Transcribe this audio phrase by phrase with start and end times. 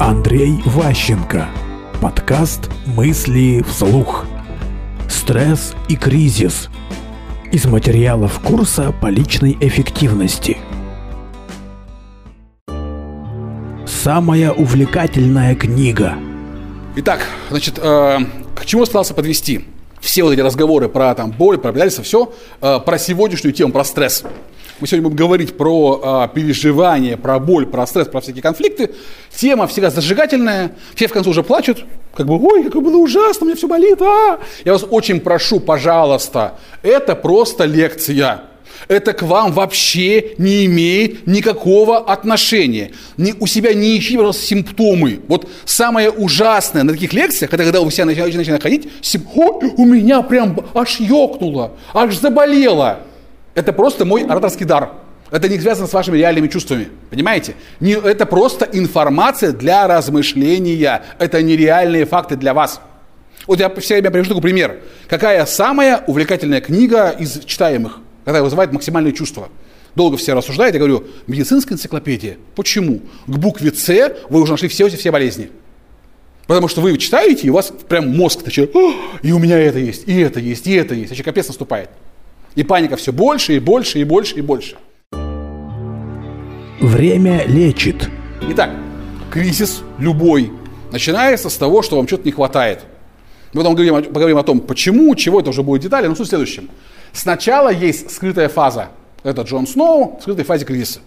[0.00, 1.46] Андрей Ващенко.
[2.00, 4.24] Подкаст «Мысли вслух».
[5.10, 6.70] Стресс и кризис.
[7.52, 10.56] Из материалов курса по личной эффективности.
[13.86, 16.14] Самая увлекательная книга.
[16.96, 18.20] Итак, значит, э,
[18.54, 19.66] к чему старался подвести?
[20.00, 22.32] Все вот эти разговоры про там, боль, про обязательства, все
[22.62, 24.24] э, про сегодняшнюю тему, про стресс.
[24.80, 28.90] Мы сегодня будем говорить про э, переживание, про боль, про стресс, про всякие конфликты.
[29.34, 30.72] Тема всегда зажигательная.
[30.94, 31.84] Все в конце уже плачут.
[32.14, 34.00] Как бы, ой, как было ужасно, у меня все болит.
[34.00, 34.40] А!
[34.64, 38.44] Я вас очень прошу, пожалуйста, это просто лекция
[38.88, 42.92] это к вам вообще не имеет никакого отношения.
[43.18, 45.20] Ни, у себя не ищите, пожалуйста, симптомы.
[45.28, 49.26] Вот самое ужасное на таких лекциях, это когда вы все начинаете, начинаете ходить, сим...
[49.34, 53.00] у меня прям аж ёкнуло, аж заболело.
[53.54, 54.92] Это просто мой ораторский дар.
[55.30, 56.88] Это не связано с вашими реальными чувствами.
[57.10, 57.54] Понимаете?
[57.78, 61.02] Не, это просто информация для размышления.
[61.18, 62.80] Это нереальные факты для вас.
[63.46, 64.80] Вот я все время привожу такой пример.
[65.08, 68.00] Какая самая увлекательная книга из читаемых?
[68.24, 69.48] когда вызывает максимальные чувства.
[69.94, 72.38] Долго все рассуждают, я говорю, медицинская энциклопедия.
[72.54, 73.00] Почему?
[73.26, 73.88] К букве С
[74.28, 75.50] вы уже нашли все, все болезни.
[76.46, 78.74] Потому что вы читаете, и у вас прям мозг начинает,
[79.22, 81.10] и у меня это есть, и это есть, и это есть.
[81.10, 81.90] Вообще капец наступает.
[82.54, 84.76] И паника все больше, и больше, и больше, и больше.
[86.80, 88.08] Время лечит.
[88.50, 88.70] Итак,
[89.30, 90.50] кризис любой
[90.90, 92.80] начинается с того, что вам что-то не хватает.
[93.52, 96.30] Мы потом поговорим, поговорим о том, почему, чего, это уже будет детали, но суть в
[96.30, 96.70] следующем.
[97.12, 98.88] Сначала есть скрытая фаза.
[99.22, 101.00] Это Джон Сноу в скрытой фазе кризиса.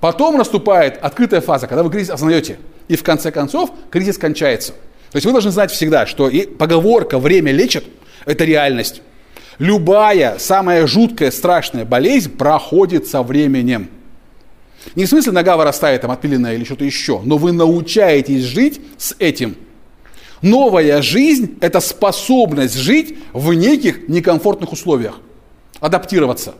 [0.00, 2.58] Потом наступает открытая фаза, когда вы кризис осознаете.
[2.88, 4.72] И в конце концов кризис кончается.
[5.10, 7.84] То есть вы должны знать всегда, что и поговорка «время лечит»–
[8.24, 9.02] это реальность.
[9.58, 13.90] Любая самая жуткая, страшная болезнь проходит со временем.
[14.94, 19.14] Не в смысле нога вырастает, там, отпиленная или что-то еще, но вы научаетесь жить с
[19.18, 19.56] этим–
[20.42, 25.20] Новая жизнь– это способность жить в неких некомфортных условиях,
[25.80, 26.54] адаптироваться.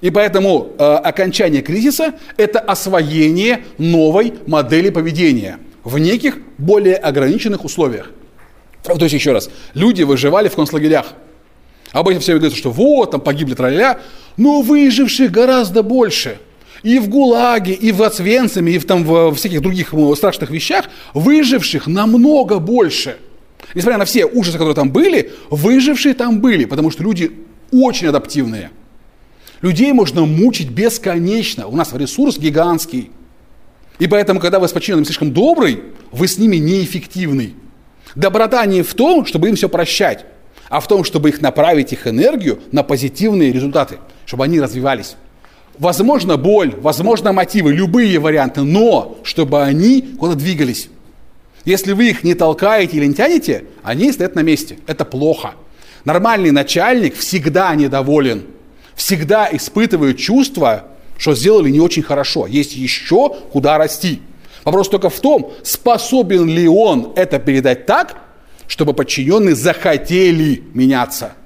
[0.00, 8.10] И поэтому э, окончание кризиса– это освоение новой модели поведения в неких более ограниченных условиях.
[8.82, 11.14] То есть, еще раз, люди выживали в концлагерях.
[11.92, 14.00] Обычно все говорят, что вот, там погибли тролля,
[14.36, 16.38] но выживших гораздо больше–
[16.82, 21.86] и в ГУЛАГе, и в Ацвенцами, и в, там, в всяких других страшных вещах выживших
[21.86, 23.16] намного больше.
[23.74, 27.32] Несмотря на все ужасы, которые там были, выжившие там были, потому что люди
[27.70, 28.70] очень адаптивные.
[29.62, 31.68] Людей можно мучить бесконечно.
[31.68, 33.12] У нас ресурс гигантский.
[34.00, 37.54] И поэтому, когда вы с подчиненным слишком добрый, вы с ними неэффективный.
[38.16, 40.26] Доброта не в том, чтобы им все прощать,
[40.72, 45.16] а в том, чтобы их направить, их энергию на позитивные результаты, чтобы они развивались.
[45.78, 50.88] Возможно, боль, возможно, мотивы, любые варианты, но чтобы они куда-то двигались.
[51.66, 54.78] Если вы их не толкаете или не тянете, они стоят на месте.
[54.86, 55.52] Это плохо.
[56.06, 58.44] Нормальный начальник всегда недоволен,
[58.94, 60.86] всегда испытывает чувство,
[61.18, 62.46] что сделали не очень хорошо.
[62.46, 64.22] Есть еще куда расти.
[64.64, 68.21] Вопрос только в том, способен ли он это передать так,
[68.72, 71.32] чтобы подчиненные захотели меняться–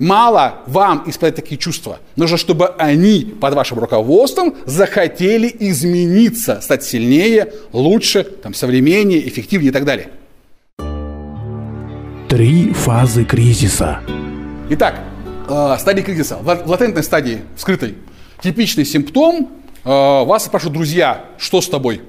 [0.00, 1.98] Мало вам испытать такие чувства.
[2.16, 9.72] Нужно, чтобы они под вашим руководством захотели измениться, стать сильнее, лучше, там, современнее, эффективнее и
[9.72, 10.08] так далее.
[12.30, 14.00] Три фазы кризиса.
[14.70, 15.00] Итак,
[15.50, 16.38] э, стадии кризиса.
[16.38, 17.94] В латентной стадии, в скрытой,
[18.42, 19.50] типичный симптом.
[19.84, 22.00] Э, вас спрашивают друзья, что с тобой?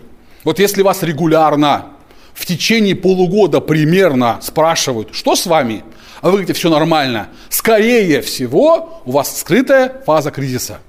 [0.45, 1.87] Вот если вас регулярно
[2.33, 5.83] в течение полугода примерно спрашивают, что с вами,
[6.21, 10.79] а вы говорите, все нормально, скорее всего, у вас скрытая фаза кризиса.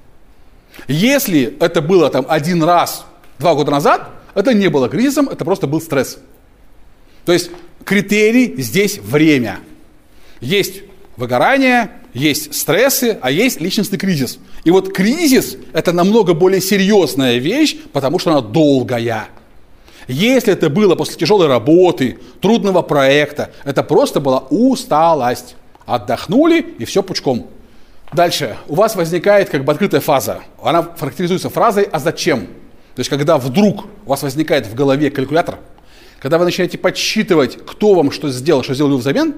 [0.87, 3.05] Если это было там один раз
[3.39, 6.17] два года назад, это не было кризисом, это просто был стресс.
[7.25, 7.51] То есть
[7.85, 9.59] критерий здесь время.
[10.41, 10.81] Есть
[11.15, 14.39] выгорание, есть стрессы, а есть личностный кризис.
[14.63, 19.27] И вот кризис– это намного более серьезная вещь, потому что она долгая.
[20.07, 25.55] Если это было после тяжелой работы, трудного проекта, это просто была усталость.
[25.85, 27.47] Отдохнули и все пучком.
[28.13, 28.57] Дальше.
[28.67, 30.41] У вас возникает как бы открытая фаза.
[30.61, 32.47] Она характеризуется фразой «а зачем?».
[32.95, 35.57] То есть, когда вдруг у вас возникает в голове калькулятор,
[36.19, 39.35] когда вы начинаете подсчитывать, кто вам что сделал, что сделали взамен,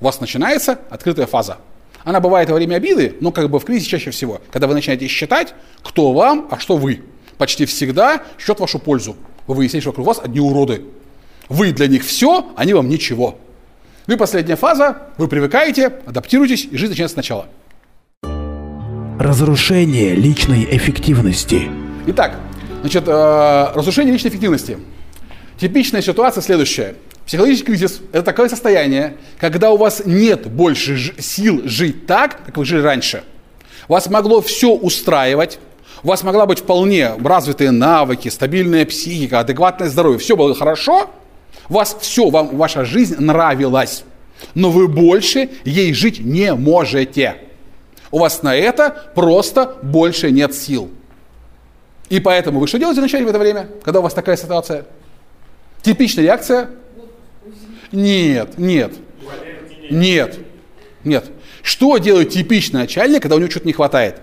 [0.00, 1.58] у вас начинается открытая фаза.
[2.02, 5.06] Она бывает во время обиды, но как бы в кризисе чаще всего, когда вы начинаете
[5.06, 7.02] считать, кто вам, а что вы.
[7.38, 9.16] Почти всегда счет в вашу пользу
[9.50, 10.82] вы выясняете, что вокруг вас одни уроды.
[11.48, 13.38] Вы для них все, они вам ничего.
[14.06, 17.46] Ну и последняя фаза, вы привыкаете, адаптируетесь, и жизнь начинается сначала.
[19.18, 21.68] Разрушение личной эффективности.
[22.06, 22.36] Итак,
[22.80, 24.78] значит, э, разрушение личной эффективности.
[25.60, 26.94] Типичная ситуация следующая.
[27.26, 32.64] Психологический кризис– это такое состояние, когда у вас нет больше сил жить так, как вы
[32.64, 33.22] жили раньше.
[33.88, 35.58] Вас могло все устраивать,
[36.02, 40.18] у вас могла быть вполне развитые навыки, стабильная психика, адекватное здоровье.
[40.18, 41.10] Все было хорошо,
[41.68, 44.04] у вас все, вам ваша жизнь нравилась,
[44.54, 47.36] но вы больше ей жить не можете.
[48.10, 50.90] У вас на это просто больше нет сил.
[52.08, 54.86] И поэтому вы что делаете вначале в это время, когда у вас такая ситуация?
[55.82, 56.70] Типичная реакция?
[57.92, 58.94] Нет, нет,
[59.90, 60.38] нет,
[61.04, 61.30] нет.
[61.62, 64.22] Что делает типичный начальник, когда у него что-то не хватает?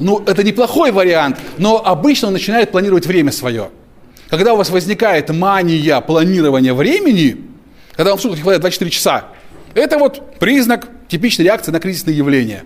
[0.00, 3.70] Ну, это неплохой вариант, но обычно он начинает планировать время свое.
[4.30, 7.44] Когда у вас возникает мания планирования времени,
[7.96, 9.26] когда вам в сутках не хватает 24 часа,
[9.74, 12.64] это вот признак типичной реакции на кризисные явления.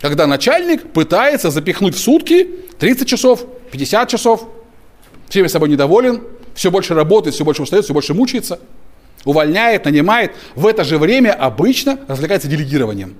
[0.00, 2.48] Когда начальник пытается запихнуть в сутки
[2.78, 4.48] 30 часов, 50 часов,
[5.28, 6.22] всеми собой недоволен,
[6.54, 8.60] все больше работает, все больше устает, все больше мучается,
[9.24, 10.32] увольняет, нанимает.
[10.54, 13.16] В это же время обычно развлекается делегированием.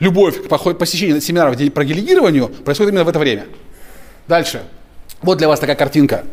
[0.00, 3.46] Любовь к посещению семинаров про делегированию происходит именно в это время.
[4.28, 4.62] Дальше.
[5.22, 6.24] Вот для вас такая картинка.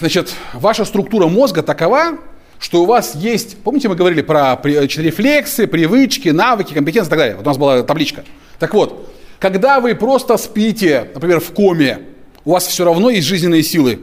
[0.00, 2.18] Значит, ваша структура мозга такова,
[2.58, 7.36] что у вас есть, помните, мы говорили про рефлексы, привычки, навыки, компетенции и так далее.
[7.36, 8.24] Вот у нас была табличка.
[8.58, 12.00] Так вот, когда вы просто спите, например, в коме,
[12.44, 14.00] у вас все равно есть жизненные силы.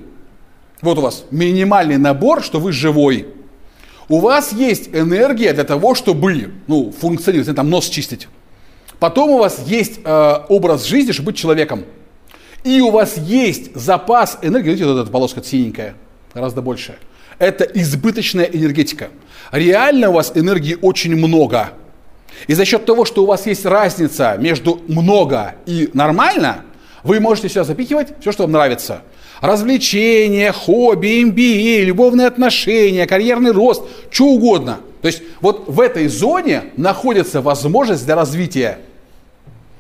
[0.81, 3.27] Вот у вас минимальный набор, что вы живой.
[4.09, 8.27] У вас есть энергия для того, чтобы ну, функционировать, там нос чистить.
[8.99, 11.85] Потом у вас есть э, образ жизни, чтобы быть человеком.
[12.63, 15.95] И у вас есть запас энергии, видите, вот эта полоска синенькая,
[16.33, 16.95] гораздо больше.
[17.39, 19.09] Это избыточная энергетика.
[19.51, 21.71] Реально у вас энергии очень много.
[22.47, 26.63] И за счет того, что у вас есть разница между много и нормально,
[27.03, 29.01] вы можете сюда запихивать все, что вам нравится.
[29.43, 34.79] Развлечения, хобби, MBA, любовные отношения, карьерный рост, что угодно.
[35.01, 38.77] То есть вот в этой зоне находится возможность для развития.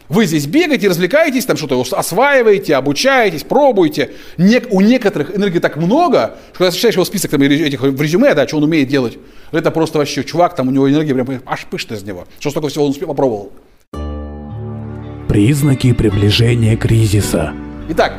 [0.09, 4.11] Вы здесь бегаете, развлекаетесь, там что-то осваиваете, обучаетесь, пробуете.
[4.37, 8.33] Не, у некоторых энергии так много, что когда читаешь его список там, этих в резюме,
[8.33, 9.17] да, что он умеет делать,
[9.53, 12.27] это просто вообще чувак, там у него энергия прям аж пышет из него.
[12.37, 13.53] Что столько всего он успел, попробовал.
[15.29, 17.53] Признаки приближения кризиса.
[17.87, 18.13] Итак,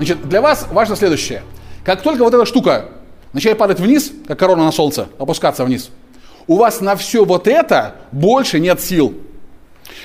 [0.00, 1.42] значит, для вас важно следующее.
[1.84, 2.86] Как только вот эта штука
[3.34, 5.90] начинает падать вниз, как корона на солнце, опускаться вниз,
[6.46, 9.14] у вас на все вот это больше нет сил.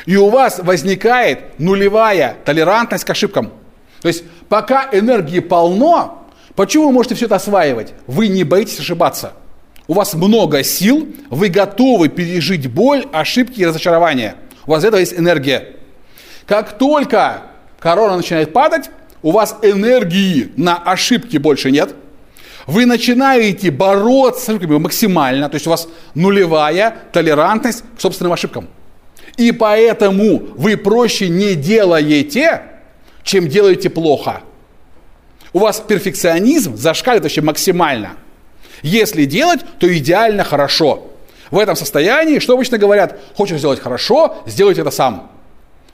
[0.05, 3.53] И у вас возникает нулевая толерантность к ошибкам.
[4.01, 7.93] То есть пока энергии полно, почему вы можете все это осваивать?
[8.05, 9.31] Вы не боитесь ошибаться.
[9.87, 14.35] У вас много сил, вы готовы пережить боль, ошибки и разочарования.
[14.67, 15.77] У вас для этого есть энергия.
[16.45, 17.43] Как только
[17.79, 18.89] корона начинает падать,
[19.25, 21.95] у вас энергии на ошибки больше нет.
[22.67, 28.67] Вы начинаете бороться с ошибками максимально, то есть у вас нулевая толерантность к собственным ошибкам.
[29.37, 32.61] И поэтому вы проще не делаете,
[33.23, 34.41] чем делаете плохо.
[35.53, 38.11] У вас перфекционизм зашкаливает вообще максимально.
[38.83, 41.11] Если делать, то идеально хорошо.
[41.49, 45.31] В этом состоянии, что обычно говорят, хочешь сделать хорошо, сделайте это сам.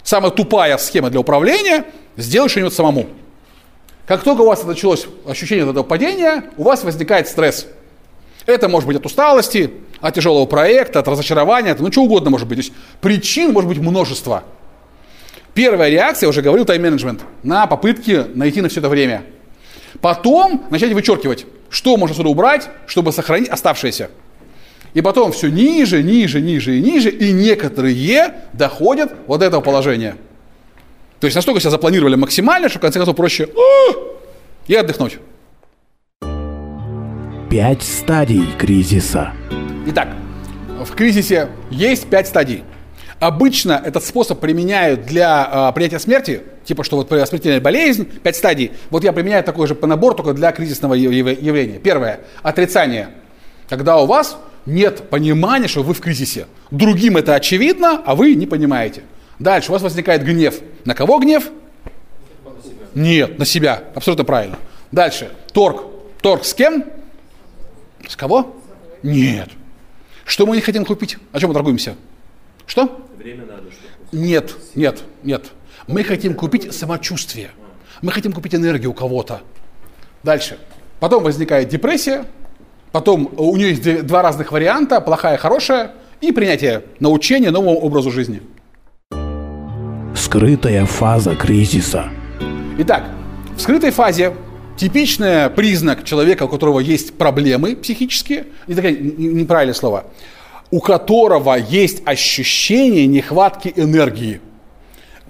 [0.04, 1.86] Самая тупая схема для управления–
[2.18, 3.08] сделай что-нибудь самому.
[4.06, 7.68] Как только у вас началось ощущение этого падения, у вас возникает стресс.
[8.46, 12.58] Это может быть от усталости, от тяжелого проекта, от разочарования, ну что угодно может быть.
[12.58, 14.44] То есть причин может быть множество.
[15.54, 19.24] Первая реакция, я уже говорил, тайм-менеджмент, на попытки найти на все это время.
[20.00, 24.10] Потом начать вычеркивать, что можно сюда убрать, чтобы сохранить оставшееся.
[24.94, 30.16] И потом все ниже, ниже, ниже и ниже, и некоторые доходят вот до этого положения.
[31.22, 33.48] То есть настолько себя запланировали максимально, что в конце концов проще
[34.68, 35.20] и отдохнуть.
[37.48, 39.32] Пять стадий кризиса.
[39.86, 40.08] Итак,
[40.84, 42.64] в кризисе есть пять стадий.
[43.20, 48.72] Обычно этот способ применяют для э, принятия смерти, типа что вот смертельная болезнь, пять стадий.
[48.90, 51.78] Вот я применяю такой же по набор, только для кризисного явления.
[51.78, 53.10] Первое– отрицание.
[53.70, 56.48] Когда у вас нет понимания, что вы в кризисе.
[56.72, 59.04] Другим это очевидно, а вы не понимаете.
[59.38, 60.56] Дальше у вас возникает гнев.
[60.86, 61.50] На кого гнев?
[62.44, 63.84] На нет, на себя.
[63.96, 64.58] Абсолютно правильно.
[64.92, 65.32] Дальше.
[65.54, 65.86] Торг.
[66.22, 66.86] Торг с кем?
[68.08, 68.56] С кого?
[69.04, 69.50] Нет.
[70.26, 71.18] Что мы не хотим купить?
[71.32, 71.96] О чем мы торгуемся?
[72.66, 73.06] Что?
[73.18, 73.64] Время надо.
[73.72, 73.88] Чтобы...
[74.12, 75.46] Нет, нет, нет.
[75.88, 77.52] Мы хотим купить самочувствие.
[78.02, 79.42] Мы хотим купить энергию у кого-то.
[80.24, 80.60] Дальше.
[81.00, 82.26] Потом возникает депрессия.
[82.92, 88.42] Потом у нее есть два разных варианта, плохая, хорошая, и принятие научения новому образу жизни.
[90.16, 92.10] Скрытая фаза кризиса.
[92.80, 93.06] Итак,
[93.56, 94.34] в скрытой фазе
[94.76, 100.06] типичный признак человека, у которого есть проблемы психические, не такое неправильное слово,
[100.70, 104.42] у которого есть ощущение нехватки энергии.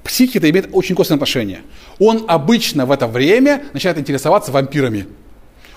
[0.03, 1.61] Психика имеет очень косвенное отношение.
[1.99, 5.05] Он обычно в это время начинает интересоваться вампирами.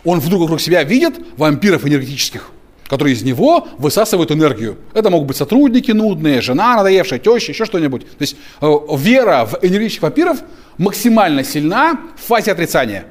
[0.04, 2.53] Он вдруг вокруг себя видит вампиров энергетических
[2.88, 4.76] которые из него высасывают энергию.
[4.92, 8.02] Это могут быть сотрудники нудные, жена надоевшая, теща, еще что-нибудь.
[8.02, 10.38] То есть э, вера в энергетических вампиров
[10.78, 13.06] максимально сильна в фазе отрицания.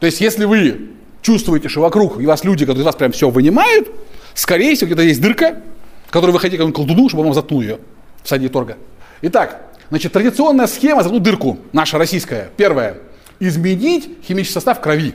[0.00, 0.90] То есть если вы
[1.22, 3.88] чувствуете, что вокруг и вас люди, которые из вас прям все вынимают,
[4.34, 5.62] скорее всего, где-то есть дырка,
[6.10, 7.78] которую вы хотите как колдуну, чтобы он вам заткнул ее
[8.22, 8.76] в саде торга.
[9.22, 12.50] Итак, значит, традиционная схема заткнуть дырку, наша российская.
[12.56, 12.98] Первое.
[13.38, 15.14] Изменить химический состав крови.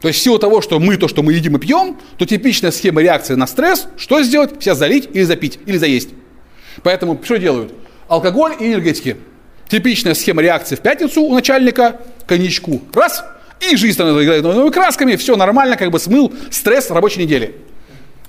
[0.00, 3.02] То есть в того, что мы то, что мы едим и пьем, то типичная схема
[3.02, 4.60] реакции на стресс, что сделать?
[4.60, 6.10] Все залить или запить, или заесть.
[6.82, 7.72] Поэтому что делают?
[8.08, 9.16] Алкоголь и энергетики.
[9.68, 12.82] Типичная схема реакции в пятницу у начальника, коньячку.
[12.92, 13.24] Раз,
[13.60, 17.56] и жизнь становится новыми красками, все нормально, как бы смыл стресс рабочей недели.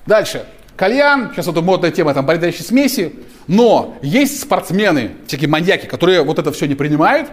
[0.05, 0.45] Дальше.
[0.75, 3.13] Кальян, сейчас это модная тема, там, бодрящие смеси.
[3.47, 7.29] Но есть спортсмены, всякие маньяки, которые вот это все не принимают,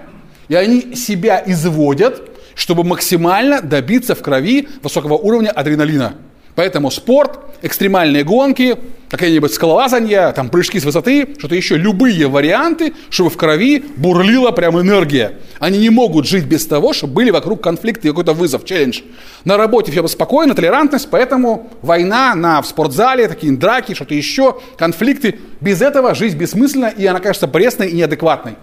[0.49, 6.15] и они себя изводят, чтобы максимально добиться в крови высокого уровня адреналина.
[6.55, 8.77] Поэтому спорт, экстремальные гонки,
[9.11, 14.81] какие-нибудь скалолазанье, там прыжки с высоты, что-то еще, любые варианты, чтобы в крови бурлила прям
[14.81, 15.39] энергия.
[15.59, 19.01] Они не могут жить без того, чтобы были вокруг конфликты какой-то вызов, челлендж.
[19.45, 25.41] На работе все спокойно, толерантность, поэтому война на, в спортзале, такие драки, что-то еще, конфликты.
[25.61, 28.55] Без этого жизнь бессмысленна, и она кажется пресной и неадекватной.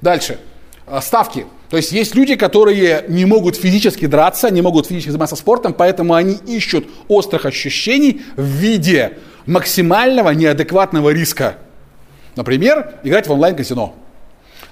[0.00, 0.38] Дальше.
[0.86, 1.46] А, ставки.
[1.72, 6.12] То есть есть люди, которые не могут физически драться, не могут физически заниматься спортом, поэтому
[6.12, 9.12] они ищут острых ощущений в виде
[9.46, 11.54] максимального неадекватного риска.
[12.36, 13.94] Например, играть в онлайн-казино.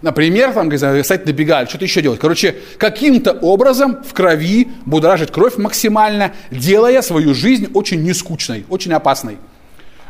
[0.02, 2.20] Например, там, стать на что-то еще делать.
[2.20, 9.38] Короче, каким-то образом в крови будоражить кровь максимально, делая свою жизнь очень нескучной, очень опасной.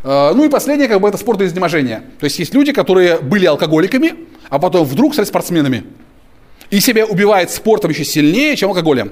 [0.03, 2.03] А, ну и последнее, как бы это спорт изнеможения.
[2.19, 4.15] То есть есть люди, которые были алкоголиками,
[4.49, 5.85] а потом вдруг стали спортсменами.
[6.71, 9.11] И себя убивает спортом еще сильнее, чем алкоголем.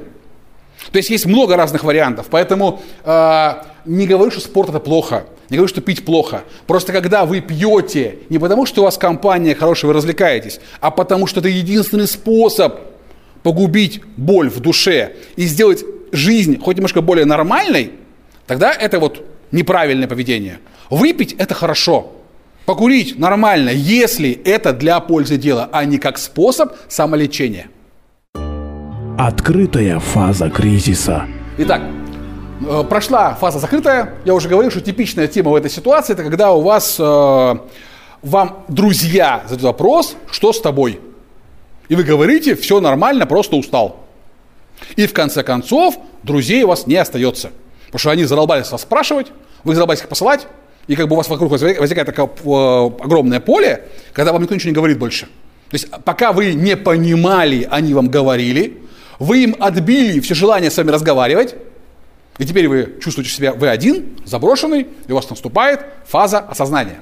[0.93, 2.27] То есть есть много разных вариантов.
[2.31, 3.53] Поэтому э,
[3.85, 5.25] не говорю, что спорт это плохо.
[5.51, 6.45] Не говорю, что пить плохо.
[6.67, 11.27] Просто когда вы пьете, не потому что у вас компания хорошая, вы развлекаетесь, а потому
[11.27, 12.81] что это единственный способ
[13.43, 17.93] погубить боль в душе и сделать жизнь хоть немножко более нормальной,
[18.47, 20.59] тогда это вот неправильное поведение.
[20.91, 22.13] Выпить это хорошо.
[22.69, 27.69] Покурить нормально, если это для пользы дела, а не как способ самолечения.
[29.17, 31.27] Открытая фаза кризиса.
[31.57, 31.81] Итак,
[32.69, 34.17] э, прошла фаза закрытая.
[34.27, 37.55] Я уже говорил, что типичная тема в этой ситуации это когда у вас э,
[38.23, 41.01] вам друзья задают вопрос, что с тобой?
[41.89, 44.05] И вы говорите, все нормально, просто устал.
[44.95, 47.51] И в конце концов друзей у вас не остается.
[47.87, 49.29] Потому что они задолбались вас спрашивать,
[49.65, 50.47] вы задолбались их посылать,
[50.89, 54.71] и как бы у вас вокруг возникает такое э, огромное поле, когда вам никто ничего
[54.71, 55.27] не говорит больше.
[55.27, 58.79] То есть пока вы не понимали, они вам говорили,
[59.19, 61.57] вы им отбили все желание с вами разговаривать,
[62.39, 67.01] и теперь вы чувствуете себя, вы один, заброшенный, и у вас наступает фаза осознания.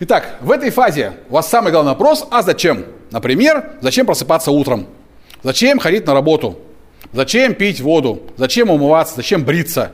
[0.00, 2.86] Итак, в этой фазе у вас самый главный вопрос, а зачем?
[3.10, 4.86] Например, зачем просыпаться утром?
[5.42, 6.58] Зачем ходить на работу?
[7.12, 8.22] Зачем пить воду?
[8.36, 9.16] Зачем умываться?
[9.16, 9.92] Зачем бриться?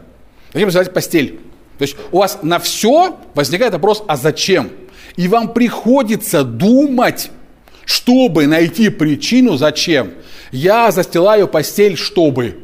[0.52, 1.40] Зачем взять постель?
[1.80, 4.68] То есть у вас на все возникает вопрос, а зачем?
[5.16, 7.30] И вам приходится думать,
[7.86, 10.10] чтобы найти причину, зачем.
[10.52, 12.58] Я застилаю постель, чтобы.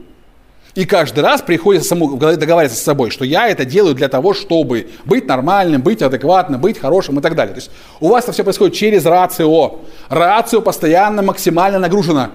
[0.75, 4.90] И каждый раз приходится саму договариваться с собой, что я это делаю для того, чтобы
[5.06, 7.54] быть нормальным, быть адекватным, быть хорошим и так далее.
[7.54, 7.70] То есть
[8.00, 9.76] у вас это все происходит через рацио.
[10.11, 12.32] Рацио постоянно максимально нагружено.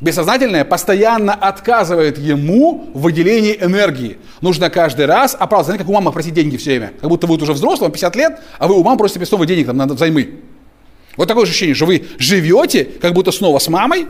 [0.00, 4.16] Бессознательное постоянно отказывает ему в выделении энергии.
[4.40, 5.72] Нужно каждый раз оправдываться.
[5.72, 6.94] Знаете, как у мамы просить деньги все время.
[6.98, 9.76] Как будто вы уже взрослый, 50 лет, а вы у мамы просите снова денег там,
[9.76, 10.40] на взаймы.
[11.18, 14.06] Вот такое ощущение, что вы живете, как будто снова с мамой,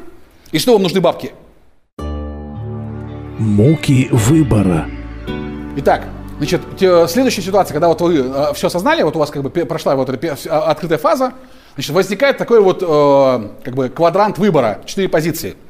[0.52, 1.32] и снова вам нужны бабки.
[3.38, 4.87] Муки выбора.
[5.78, 6.04] Итак,
[6.38, 6.61] значит,
[7.09, 10.09] следующая ситуация, когда вот вы э, все осознали, вот у вас как бы прошла вот
[10.09, 11.32] а, открытая фаза,
[11.75, 15.56] значит, возникает такой вот э, как бы квадрант выбора, четыре позиции–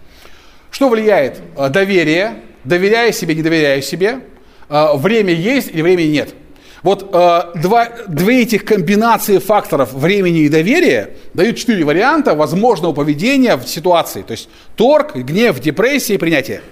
[0.71, 1.41] что влияет?
[1.57, 4.21] Э, доверие, доверяя себе, не доверяя себе,
[4.69, 6.35] э, время есть или времени нет.
[6.83, 13.57] Вот э, два, две этих комбинации факторов времени и доверия дают четыре варианта возможного поведения
[13.57, 14.23] в ситуации.
[14.23, 16.63] То есть торг, гнев, депрессия и принятие.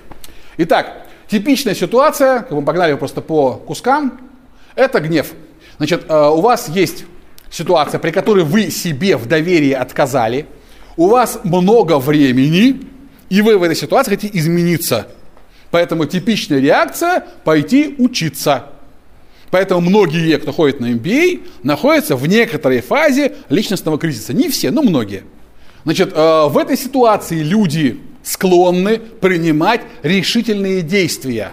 [0.57, 4.19] Итак, типичная ситуация, мы погнали просто по кускам,
[4.75, 5.33] это гнев.
[5.77, 7.05] Значит, у вас есть
[7.51, 10.47] ситуация, при которой вы себе в доверии отказали,
[10.97, 12.81] у вас много времени,
[13.31, 15.09] и вы в этой ситуации хотите измениться.
[15.71, 18.67] Поэтому типичная реакция– пойти учиться.
[19.51, 24.33] Поэтому многие, кто ходит на MBA, находятся в некоторой фазе личностного кризиса.
[24.33, 25.25] Не все, но многие.
[25.85, 31.53] Значит, э, в этой ситуации люди склонны принимать решительные действия.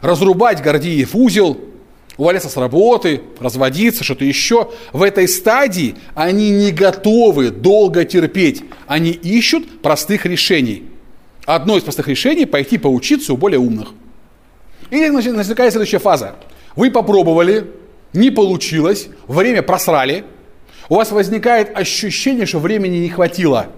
[0.00, 1.60] Разрубать Гордиев узел,
[2.16, 4.70] уволиться с работы, разводиться, что-то еще.
[4.92, 8.62] В этой стадии они не готовы долго терпеть.
[8.86, 10.84] Они ищут простых решений.
[11.46, 13.88] Одно из простых решений– пойти поучиться у более умных.
[14.90, 16.36] И возникает следующая фаза.
[16.76, 17.70] Вы попробовали,
[18.12, 20.24] не получилось, время просрали,
[20.88, 23.68] у вас возникает ощущение, что времени не хватило.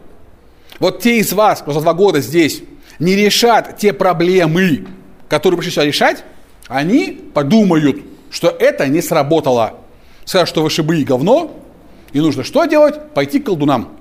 [0.79, 2.63] Вот те из вас, кто за два года здесь,
[2.99, 4.87] не решат те проблемы,
[5.29, 6.25] которые пришли сюда решать,
[6.69, 7.99] они подумают,
[8.31, 9.79] что это не сработало.
[10.25, 11.57] Скажут, что вышибы и говно,
[12.13, 13.13] и нужно что делать?
[13.15, 13.97] Пойти к колдунам.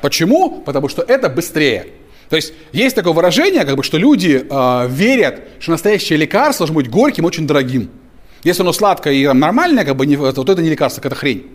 [0.00, 0.60] Почему?
[0.60, 1.88] Потому что это быстрее.
[2.32, 6.76] То есть есть такое выражение, как бы, что люди э, верят, что настоящее лекарство должно
[6.76, 7.90] быть горьким, очень дорогим.
[8.42, 11.48] Если оно сладкое и нормальное, как бы, не, вот это не лекарство, это хрень.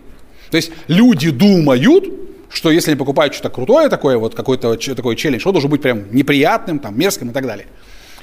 [0.52, 2.04] То есть люди думают,
[2.48, 6.14] что если они покупают что-то крутое такое, вот какой-то такой челлендж, что должен быть прям
[6.14, 7.66] неприятным, там, мерзким и так далее.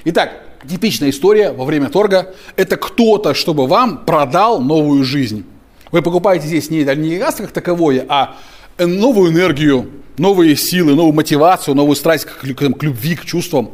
[0.05, 5.43] Итак, типичная история во время торга– это кто-то, чтобы вам продал новую жизнь.
[5.91, 8.37] Вы покупаете здесь не, не лекарство как таковое, а
[8.77, 13.71] новую энергию, новые силы, новую мотивацию, новую страсть к, к, к любви, к чувствам.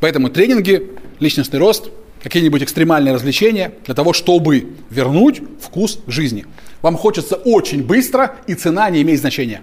[0.00, 0.90] Поэтому тренинги,
[1.20, 1.90] личностный рост–
[2.22, 6.46] какие-нибудь экстремальные развлечения для того, чтобы вернуть вкус жизни.
[6.82, 9.62] Вам хочется очень быстро, и цена не имеет значения.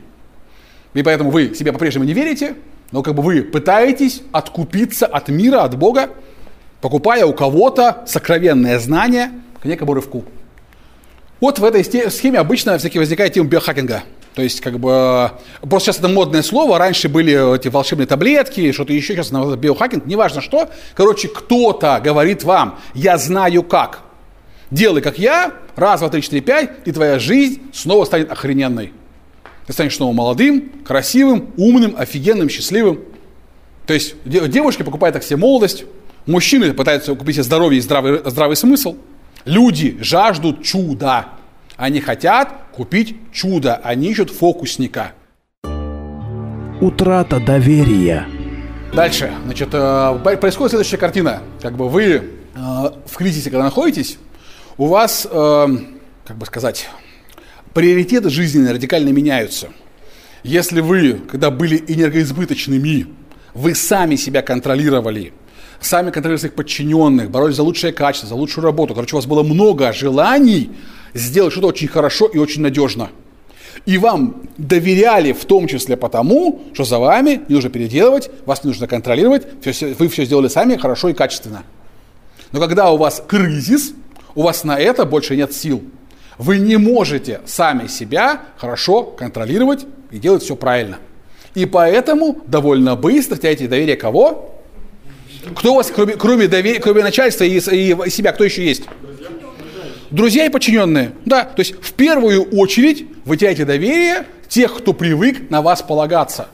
[0.94, 2.56] И поэтому вы себе по-прежнему не верите,
[2.92, 6.12] но как бы вы пытаетесь откупиться от мира, от Бога,
[6.82, 10.24] покупая у кого-то сокровенное знание к некому рывку.
[11.42, 14.04] Вот в этой схеме обычно всякие возникает тема биохакинга–
[14.36, 18.92] то есть, как бы, просто сейчас это модное слово, раньше были эти волшебные таблетки, что-то
[18.92, 20.70] еще, сейчас на биохакинг, неважно что.
[20.94, 24.02] Короче, кто-то говорит вам, я знаю как.
[24.72, 28.92] Делай как я, раз, два, три, четыре, пять, и твоя жизнь снова станет охрененной.
[29.68, 33.00] Ты станешь снова молодым, красивым, умным, офигенным, счастливым.
[33.88, 35.86] То есть девушки покупают так себе молодость,
[36.26, 38.98] мужчины пытаются купить себе здоровье и здравый, здравый смысл.
[39.46, 41.28] Люди жаждут чуда.
[41.78, 45.12] Они хотят купить чудо, они ищут фокусника.
[46.82, 48.28] Утрата доверия.
[48.94, 51.42] Дальше, значит, э, происходит следующая картина.
[51.62, 52.22] Как бы вы э,
[52.56, 54.18] в кризисе, когда находитесь,
[54.78, 55.68] у вас, э,
[56.26, 56.90] как бы сказать,
[57.74, 59.70] приоритеты жизненные радикально меняются.
[60.44, 63.08] Если вы, когда были энергоизбыточными,
[63.54, 65.34] вы сами себя контролировали,
[65.82, 68.94] сами контролировали своих подчиненных, боролись за лучшее качество, за лучшую работу.
[68.94, 70.72] Короче, у вас было много желаний,
[71.16, 73.10] сделать что-то очень хорошо и очень надежно.
[73.86, 78.70] И вам доверяли в том числе потому, что за вами не нужно переделывать, вас не
[78.70, 81.64] нужно контролировать, все, вы все сделали сами хорошо и качественно.
[82.52, 83.94] Но когда у вас кризис,
[84.34, 85.84] у вас на это больше нет сил.
[86.38, 90.98] Вы не можете сами себя хорошо контролировать и делать все правильно.
[91.54, 94.52] И поэтому довольно быстро теряете доверие кого?
[95.56, 98.84] Кто у вас, кроме, кроме, доверия, кроме начальства и, и себя, кто еще есть?
[100.16, 101.12] Друзья и подчиненные.
[101.26, 106.48] Да, то есть в первую очередь вы теряете доверие тех, кто привык на вас полагаться.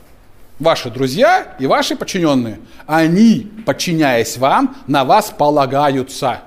[0.57, 2.57] Ваши друзья и ваши подчиненные.
[2.87, 6.41] Они, подчиняясь вам, на вас полагаются.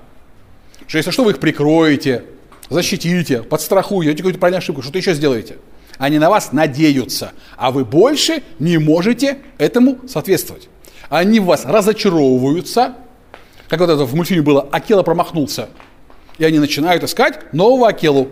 [0.89, 2.25] Что если что, вы их прикроете,
[2.69, 5.59] защитите, подстрахуете, какую-то правильную ошибку, что-то еще сделаете.
[5.99, 10.69] Они на вас надеются, а вы больше не можете этому соответствовать.
[11.11, 12.97] Они в вас разочаровываются,
[13.69, 15.69] как вот это в мультфильме было «Акела промахнулся»,
[16.39, 18.29] и они начинают искать нового Акелу.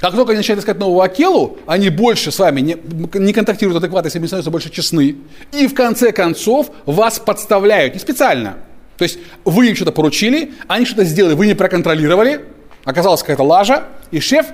[0.00, 2.76] Как только они начинают искать нового Акелу, они больше с вами не,
[3.14, 5.16] не контактируют адекватно, если они становятся больше честны.
[5.52, 8.56] И в конце концов вас подставляют, не специально.
[8.96, 12.44] То есть вы им что-то поручили, они что-то сделали, вы не проконтролировали,
[12.84, 14.46] оказалась какая-то лажа, и шеф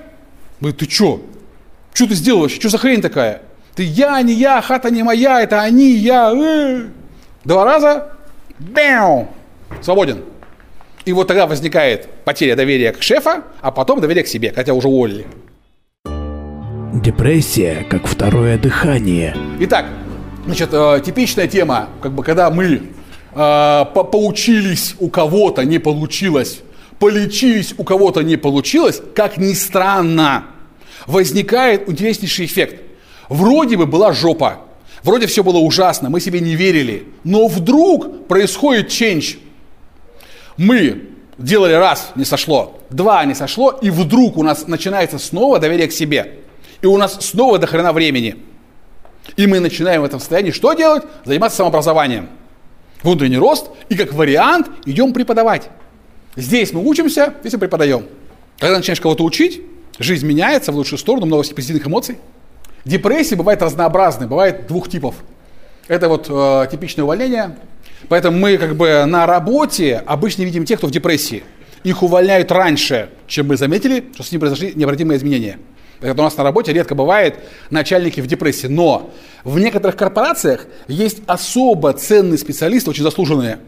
[0.61, 1.23] говорит, ты что?
[1.95, 2.61] Что ты сделал вообще?
[2.61, 3.43] Что за хрень такая?
[3.75, 6.33] Ты я, не я, хата не моя, это они, я.
[6.33, 6.89] Э.
[7.45, 8.13] Два раза,
[8.59, 9.29] бэу,
[9.81, 10.25] свободен.
[11.09, 14.89] И вот тогда возникает потеря доверия к шефа, а потом доверие к себе, хотя уже
[14.89, 15.25] уволили.
[16.93, 19.35] Депрессия как второе дыхание.
[19.61, 19.87] Итак,
[20.45, 22.83] значит, э, типичная тема, как бы когда мы э,
[23.33, 26.61] по поучились у кого-то, не получилось,
[26.99, 30.45] полечились у кого-то, не получилось, как ни странно,
[31.07, 32.83] возникает интереснейший эффект.
[33.31, 34.59] Вроде бы была жопа,
[35.03, 39.39] вроде все было ужасно, мы себе не верили, но вдруг происходит change–
[40.59, 45.89] мы делали раз, не сошло, два, не сошло, и вдруг у нас начинается снова доверие
[45.89, 46.41] к себе.
[46.83, 48.37] И у нас снова до хрена времени.
[49.37, 51.05] И мы начинаем в этом состоянии что делать?
[51.25, 52.29] Заниматься самообразованием.
[53.03, 55.71] внутренний рост, и как вариант идем преподавать.
[56.35, 58.07] Здесь мы учимся, здесь мы преподаем.
[58.59, 59.63] Когда начинаешь кого-то учить,
[60.01, 62.19] жизнь меняется в лучшую сторону, много позитивных эмоций.
[62.85, 65.15] Депрессии бывает разнообразные, бывает двух типов.
[65.87, 67.57] Это вот э, типичное увольнение.
[68.09, 71.43] Поэтому мы как бы на работе обычно видим тех, кто в депрессии.
[71.85, 75.59] Их увольняют раньше, чем мы заметили, что с ним произошли необратимые изменения.
[76.01, 78.69] Это у нас на работе редко бывает начальники в депрессии.
[78.69, 79.11] Но
[79.45, 83.59] в некоторых корпорациях есть особо ценные специалисты, очень заслуженные,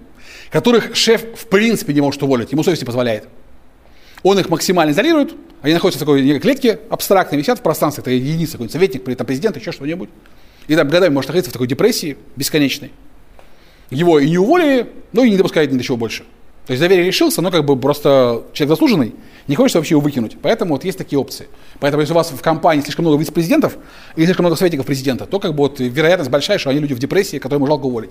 [0.51, 3.29] которых шеф в принципе не может уволить, ему совесть не позволяет.
[4.23, 8.11] Он их максимально изолирует, они находятся в такой некой клетке абстрактной, висят в пространстве, это
[8.11, 10.11] единица, какой-нибудь советник, при этом президент, еще что-нибудь.
[10.69, 12.93] И там годами может находиться в такой депрессии бесконечной.
[13.91, 16.25] Его и не уволили, но и не допускают ни до чего больше.
[16.67, 19.15] То есть доверие решился, но как бы просто человек заслуженный,
[19.49, 20.37] не хочется вообще его выкинуть.
[20.41, 21.49] Поэтому вот есть такие опции.
[21.81, 23.77] Поэтому если у вас в компании слишком много вице-президентов
[24.15, 27.01] или слишком много советников президента, то как бы вот вероятность большая, что они люди в
[27.01, 28.11] депрессии, которым жалко уволить.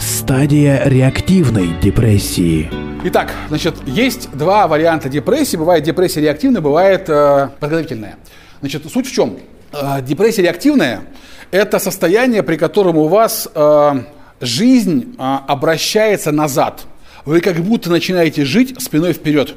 [0.00, 2.70] Стадия реактивной депрессии.
[3.04, 5.56] Итак, значит, есть два варианта депрессии.
[5.56, 8.16] Бывает депрессия реактивная, бывает э, подготовительная.
[8.60, 9.36] Значит, суть в чем?
[9.72, 11.02] Э, депрессия реактивная–
[11.50, 13.92] это состояние, при котором у вас э,
[14.40, 16.86] жизнь э, обращается назад.
[17.24, 19.54] Вы как будто начинаете жить спиной вперед.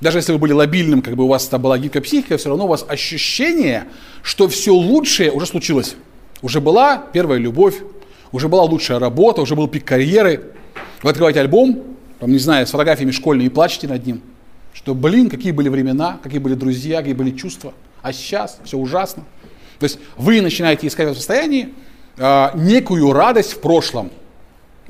[0.00, 2.64] Даже если вы были лобильным, как бы у вас там была гибкая психика, все равно
[2.64, 3.88] у вас ощущение,
[4.22, 5.96] что все лучшее уже случилось.
[6.40, 7.76] Уже была первая любовь,
[8.32, 10.52] уже была лучшая работа, уже был пик карьеры.
[11.02, 11.82] Вы открываете альбом,
[12.18, 14.22] там, не знаю, с фотографиями школьными и плачете над ним.
[14.72, 17.74] Что, блин, какие были времена, какие были друзья, какие были чувства.
[18.00, 19.24] А сейчас все ужасно.
[19.78, 21.74] То есть вы начинаете искать в состоянии
[22.16, 24.10] э, некую радость в прошлом.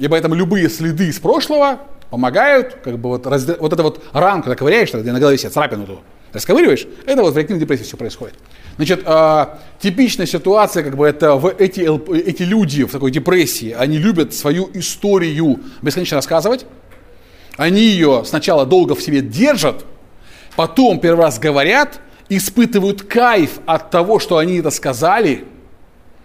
[0.01, 3.55] И поэтому любые следы из прошлого помогают, как бы вот, разде...
[3.61, 6.01] вот это вот ранку, когда ковыряешь, где на голове себе царапину ту,
[6.33, 8.35] расковыриваешь, это вот в реактивной депрессии все происходит.
[8.77, 9.47] Значит, э,
[9.79, 11.81] типичная ситуация, как бы это в эти,
[12.17, 16.65] эти люди в такой депрессии, они любят свою историю бесконечно рассказывать,
[17.59, 19.85] они ее сначала долго в себе держат,
[20.57, 25.45] потом первый раз говорят, испытывают кайф от того, что они это сказали,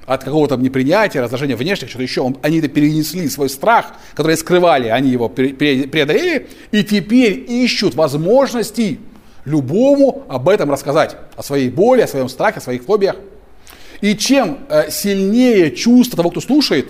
[0.06, 2.34] от какого-то непринятия, раздражения внешних, что-то еще.
[2.42, 9.00] Они это перенесли, свой страх, который скрывали, они его преодолели, и теперь ищут возможности
[9.46, 11.16] любому об этом рассказать.
[11.36, 13.16] О своей боли, о своем страхе, о своих фобиях.
[14.02, 16.88] И чем э, сильнее чувство того, кто слушает,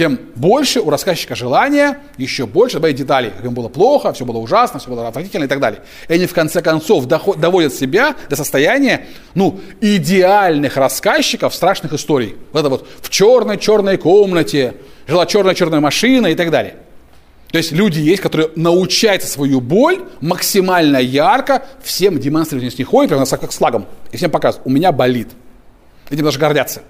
[0.00, 4.38] тем больше у рассказчика желания еще больше добавить деталей, как им было плохо, все было
[4.38, 5.82] ужасно, все было отвратительно и так далее.
[6.08, 12.36] И они в конце концов доход, доводят себя до состояния ну, идеальных рассказчиков страшных историй.
[12.54, 16.76] Вот это вот в черной-черной комнате, жила черная-черная машина и так далее.
[17.52, 22.72] То есть люди есть, которые научаются свою боль максимально ярко всем демонстрировать.
[22.72, 25.28] С них ходят, прямо как с лагом, и всем показывают, у меня болит.
[26.08, 26.80] Этим даже гордятся.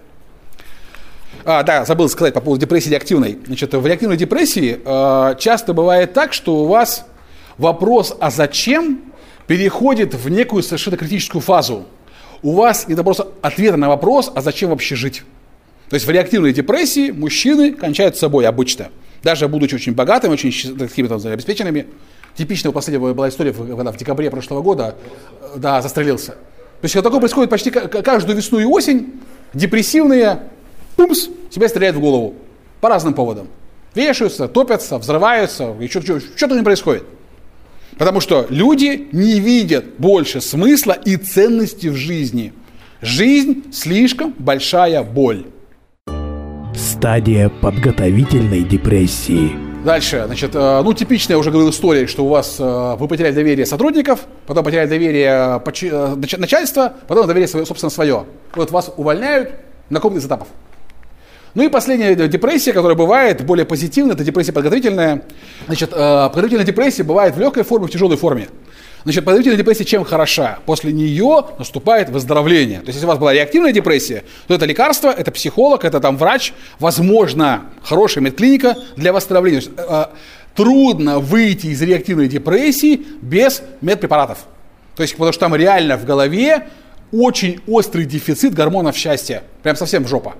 [1.44, 3.38] А, да, забыл сказать по поводу депрессии реактивной.
[3.46, 7.06] Значит, в реактивной депрессии э, часто бывает так, что у вас
[7.56, 9.02] вопрос «а зачем?»
[9.46, 11.86] переходит в некую совершенно критическую фазу.
[12.42, 15.22] У вас нет просто ответа на вопрос «а зачем вообще жить?»
[15.88, 18.90] То есть в реактивной депрессии мужчины кончают с собой обычно.
[19.22, 21.86] Даже будучи очень богатыми, очень такими там, обеспеченными.
[22.36, 24.94] Типичная у последнего была история, когда в декабре прошлого года
[25.40, 26.32] э, да, застрелился.
[26.80, 29.20] То есть такое происходит почти каждую весну и осень.
[29.52, 30.42] Депрессивные
[31.00, 32.34] пумс, тебя стреляют в голову.
[32.80, 33.48] По разным поводам.
[33.94, 37.04] Вешаются, топятся, взрываются, и что-то не происходит.
[37.96, 42.52] Потому что люди не видят больше смысла и ценности в жизни.
[43.00, 45.46] Жизнь слишком большая боль.
[46.74, 49.52] Стадия подготовительной депрессии.
[49.84, 53.64] Дальше, значит, э, ну, типичная, уже говорил история, что у вас, э, вы потеряли доверие
[53.64, 58.26] сотрудников, потом потеряли доверие э, начальства, потом доверие, свое, собственно, свое.
[58.54, 59.52] Вот вас увольняют
[59.88, 60.48] на каком-то из этапов.
[61.54, 65.22] Ну и последняя депрессия, которая бывает, более позитивная, это депрессия подготовительная.
[65.66, 68.48] Значит, э, подготовительная депрессия бывает в легкой форме, в тяжелой форме.
[69.02, 70.60] Значит, подготовительная депрессия чем хороша?
[70.64, 72.80] После нее наступает выздоровление.
[72.80, 76.16] То есть, если у вас была реактивная депрессия, то это лекарство, это психолог, это там
[76.16, 79.56] врач, возможно, хорошая медклиника для восстановления.
[79.58, 80.04] Есть, э,
[80.54, 84.38] трудно выйти из реактивной депрессии без медпрепаратов.
[84.94, 86.68] То есть, потому что там реально в голове
[87.10, 89.42] очень острый дефицит гормонов счастья.
[89.62, 90.34] Прям совсем в жопа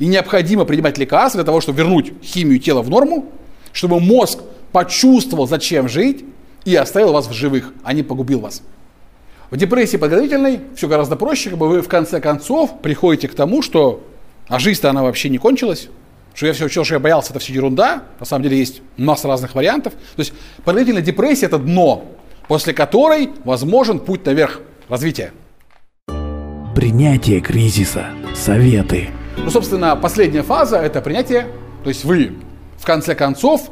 [0.00, 3.26] и необходимо принимать лекарства для того, чтобы вернуть химию тела в норму,
[3.72, 4.40] чтобы мозг
[4.72, 6.24] почувствовал, зачем жить,
[6.64, 8.62] и оставил вас в живых, а не погубил вас.
[9.50, 13.62] В депрессии подготовительной все гораздо проще, как бы вы в конце концов приходите к тому,
[13.62, 14.02] что
[14.48, 15.88] а жизнь-то она вообще не кончилась,
[16.34, 19.28] что я все учил, что я боялся, это все ерунда, на самом деле есть масса
[19.28, 19.92] разных вариантов.
[19.92, 22.06] То есть подготовительная депрессия это дно,
[22.48, 25.32] после которой возможен путь наверх развития.
[26.74, 28.06] Принятие кризиса.
[28.34, 29.10] Советы.
[29.44, 31.46] Ну, собственно, последняя фаза– это принятие.
[31.82, 32.32] То есть вы
[32.78, 33.70] в конце концов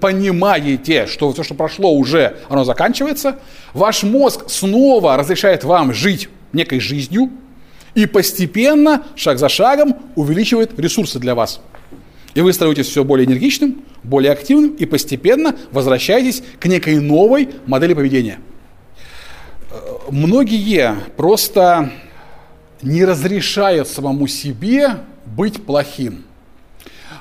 [0.00, 3.38] понимаете, что все, что прошло уже, оно заканчивается,
[3.72, 7.30] ваш мозг снова разрешает вам жить некой жизнью
[7.94, 11.60] и постепенно, шаг за шагом, увеличивает ресурсы для вас.
[12.34, 17.94] И вы становитесь все более энергичным, более активным и постепенно возвращаетесь к некой новой модели
[17.94, 18.38] поведения.
[19.70, 19.76] Э,
[20.10, 21.90] Многие просто
[22.82, 26.24] не разрешают самому себе быть плохим.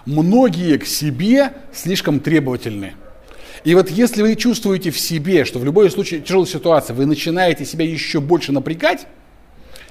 [0.06, 2.94] Многие к себе слишком требовательны.
[3.64, 7.66] И вот если вы чувствуете в себе, что в любой случае тяжелой ситуации вы начинаете
[7.66, 9.06] себя еще больше напрягать,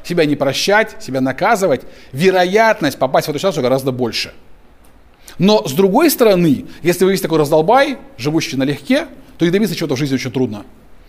[0.02, 4.32] себя не прощать, себя наказывать, вероятность попасть в эту ситуацию гораздо больше.
[5.38, 9.94] Но с другой стороны, если вы есть такой раздолбай, живущий налегке, то и добиться чего-то
[9.94, 10.64] в жизни очень трудно.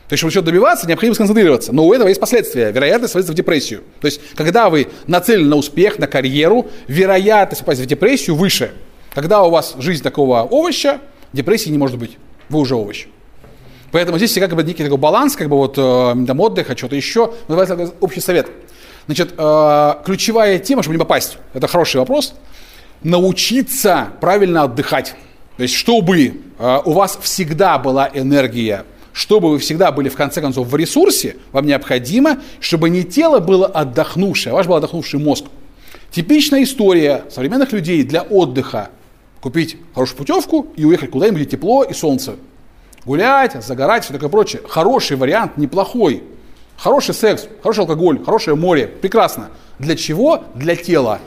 [0.09, 1.71] То есть, чтобы чего-то добиваться, необходимо сконцентрироваться.
[1.71, 2.71] Но у этого есть последствия.
[2.71, 3.83] Вероятность сводится в депрессию.
[4.01, 8.71] То есть, когда вы нацелены на успех, на карьеру, вероятность попасть в депрессию выше.
[9.13, 10.99] Когда у вас жизнь такого овоща,
[11.31, 12.17] депрессии не может быть.
[12.49, 13.05] Вы уже овощ.
[13.91, 16.95] Поэтому здесь всегда как бы некий такой баланс, как бы вот э, там отдыха, что-то
[16.95, 17.31] еще.
[17.47, 18.47] Называется общий совет.
[19.05, 22.33] Значит, э, ключевая тема, чтобы не попасть, это хороший вопрос,
[23.03, 25.13] научиться правильно отдыхать.
[25.57, 30.41] То есть, чтобы э, у вас всегда была энергия, чтобы вы всегда были в конце
[30.41, 35.45] концов в ресурсе, вам необходимо, чтобы не тело было отдохнувшее, а ваш был отдохнувший мозг.
[36.11, 38.89] Типичная история современных людей для отдыха.
[39.41, 42.35] Купить хорошую путевку и уехать куда-нибудь, где тепло и солнце.
[43.05, 44.61] Гулять, загорать, все такое прочее.
[44.67, 46.23] Хороший вариант, неплохой.
[46.77, 48.87] Хороший секс, хороший алкоголь, хорошее море.
[48.87, 49.49] Прекрасно.
[49.79, 50.43] Для чего?
[50.55, 51.19] Для тела.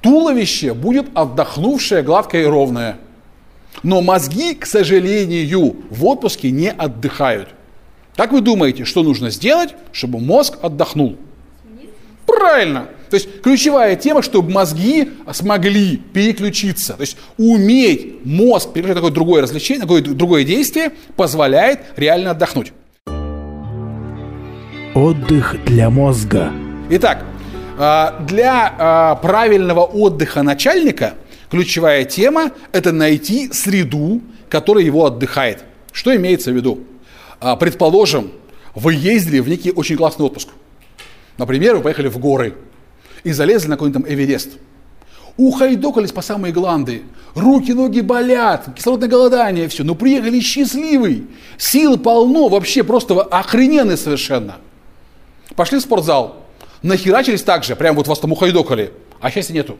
[0.00, 2.98] Туловище будет отдохнувшее, гладкое и ровное.
[3.82, 7.48] Но мозги, к сожалению, в отпуске не отдыхают.
[8.16, 11.16] Как вы думаете, что нужно сделать, чтобы мозг отдохнул?
[12.26, 12.88] Правильно.
[13.10, 16.94] То есть ключевая тема, чтобы мозги смогли переключиться.
[16.94, 22.32] То есть уметь мозг переключать на какое-то другое развлечение, на какое-то другое действие, позволяет реально
[22.32, 22.72] отдохнуть.
[24.94, 26.52] Отдых для мозга.
[26.90, 27.24] Итак,
[27.78, 31.14] а, для а, правильного отдыха начальника
[31.50, 35.64] ключевая тема– это найти среду, которая его отдыхает.
[35.92, 36.80] Что имеется в виду?
[37.40, 38.32] А, Предположим,
[38.74, 40.48] вы ездили в некий очень классный отпуск.
[41.36, 42.54] Например, вы поехали в горы
[43.24, 44.50] и залезли на какой-нибудь там Эверест.
[45.36, 47.02] Ухайдокались по самые гланды.
[47.34, 49.84] Руки, ноги болят, кислородное голодание, все.
[49.84, 51.26] Но приехали счастливый.
[51.56, 54.56] Сил полно, вообще просто охрененный совершенно.
[55.54, 56.44] Пошли в спортзал.
[56.82, 58.92] Нахерачились так же, прям вот вас там ухайдокали.
[59.20, 59.76] А счастья нету.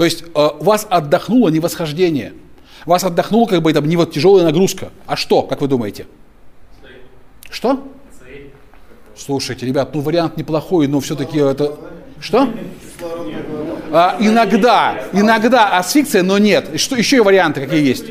[0.00, 2.32] То есть э, вас отдохнуло не восхождение.
[2.86, 4.92] Вас отдохнуло как бы там не вот тяжелая нагрузка.
[5.04, 6.06] А что, как вы думаете?
[7.50, 7.86] Что?
[9.14, 11.76] Слушайте, ребят, ну вариант неплохой, но все-таки это...
[12.18, 12.48] Что?
[13.92, 16.80] А, иногда, иногда асфиксия, но нет.
[16.80, 18.06] Что еще варианты какие есть?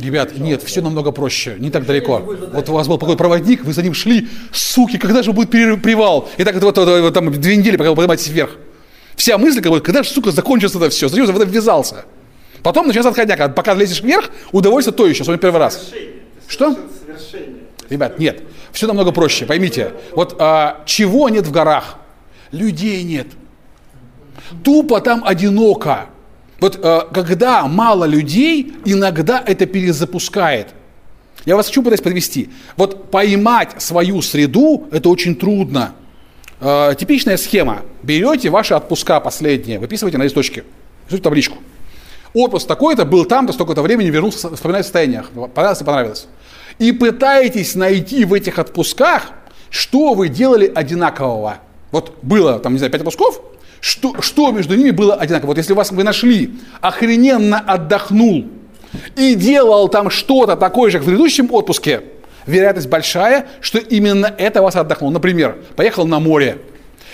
[0.00, 2.18] Ребят, нет, все намного проще, не так далеко.
[2.52, 6.28] Вот у вас был такой проводник, вы за ним шли, суки, когда же будет привал?
[6.36, 8.58] И так вот, вот, вот там две недели, пока вы поднимаетесь вверх.
[9.16, 11.08] Вся мысль, как бы, когда же, сука, закончится это все?
[11.08, 12.04] Зачем я в это ввязался?
[12.62, 15.90] Потом начинается отходняк, а пока лезешь вверх, удовольствие то еще, особенно первый раз.
[16.46, 16.76] Что?
[17.88, 19.92] Ребят, нет, все намного проще, поймите.
[20.14, 21.96] Вот а, чего нет в горах?
[22.52, 23.28] Людей нет.
[24.62, 26.06] Тупо там одиноко.
[26.60, 30.68] Вот э, когда мало людей, иногда это перезапускает.
[31.44, 32.50] Я вас хочу пытаться подвести.
[32.76, 35.94] Вот поймать свою среду, это очень трудно.
[36.60, 37.82] Э, типичная схема.
[38.02, 40.64] Берете ваши отпуска последние, выписываете на листочке,
[41.06, 41.58] рисуете табличку.
[42.34, 45.30] Отпуск такой-то был там-то, столько-то времени, вернулся, вспоминать состояниях.
[45.30, 46.26] Понравилось, понравилось.
[46.78, 49.30] И пытаетесь найти в этих отпусках,
[49.70, 51.58] что вы делали одинакового.
[51.92, 53.40] Вот было, там, не знаю, пять отпусков,
[53.80, 55.48] что, что между ними было одинаково.
[55.48, 58.46] Вот если вас вы нашли, охрененно отдохнул
[59.16, 62.02] и делал там что-то такое же, как в предыдущем отпуске,
[62.46, 65.10] вероятность большая, что именно это вас отдохнул.
[65.10, 66.58] Например, поехал на море,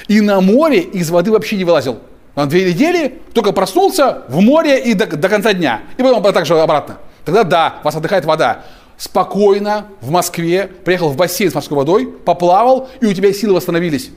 [0.09, 2.01] и на море из воды вообще не вылазил.
[2.35, 5.83] На две недели только проснулся в море и до, до конца дня.
[5.99, 6.99] И потом также обратно.
[7.25, 8.65] Тогда да, вас отдыхает вода.
[8.97, 14.11] Спокойно в Москве, приехал в бассейн с морской водой, поплавал, и у тебя силы восстановились.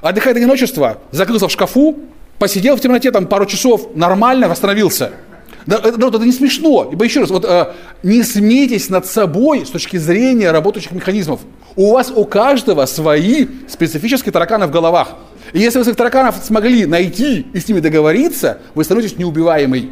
[0.00, 1.98] Отдыхает одиночество, закрылся в шкафу,
[2.38, 5.12] посидел в темноте там пару часов, нормально восстановился.
[5.66, 6.88] Это, народ, это не смешно.
[6.90, 11.40] Ибо еще раз, вот, э, не смейтесь над собой с точки зрения работающих механизмов.
[11.76, 15.16] У вас у каждого свои специфические тараканы в головах.
[15.52, 19.90] И если вы своих тараканов смогли найти и с ними договориться, вы становитесь неубиваемый.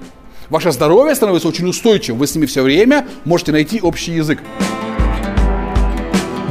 [0.51, 2.21] Ваше здоровье становится очень устойчивым.
[2.21, 4.39] Вы с ними все время можете найти общий язык.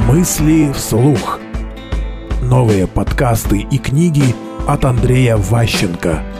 [0.07, 1.39] Мысли вслух.
[2.41, 4.35] Новые подкасты и книги
[4.67, 6.36] от Андрея Ващенко.